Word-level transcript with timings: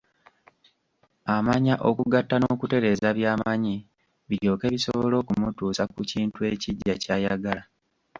Amanya 1.35 1.75
okugatta 1.89 2.35
n'okutereeza 2.39 3.09
by'amanyi, 3.17 3.75
biryoke 4.27 4.65
bisobole 4.73 5.15
okumutuusa 5.21 5.83
ku 5.93 5.99
kintu 6.11 6.39
ekiggya 6.51 6.95
ky'ayagala. 7.01 7.63